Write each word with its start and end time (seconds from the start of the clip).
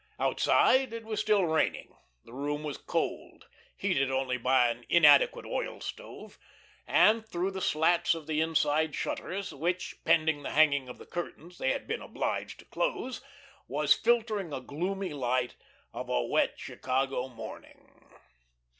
Outside 0.17 0.93
it 0.93 1.03
was 1.05 1.19
still 1.21 1.45
raining, 1.45 1.95
the 2.25 2.33
room 2.33 2.63
was 2.63 2.79
cold, 2.79 3.45
heated 3.77 4.09
only 4.09 4.35
by 4.35 4.69
an 4.69 4.83
inadequate 4.89 5.45
oil 5.45 5.79
stove, 5.79 6.39
and 6.87 7.23
through 7.29 7.51
the 7.51 7.61
slats 7.61 8.15
of 8.15 8.25
the 8.25 8.41
inside 8.41 8.95
shutters, 8.95 9.53
which, 9.53 9.93
pending 10.03 10.41
the 10.41 10.53
hanging 10.57 10.89
of 10.89 10.97
the 10.97 11.05
curtains 11.05 11.59
they 11.59 11.71
had 11.71 11.85
been 11.85 12.01
obliged 12.01 12.57
to 12.57 12.65
close, 12.65 13.21
was 13.67 13.93
filtering 13.93 14.51
a 14.51 14.59
gloomy 14.59 15.13
light 15.13 15.55
of 15.93 16.09
a 16.09 16.23
wet 16.23 16.55
Chicago 16.57 17.27
morning. 17.27 18.03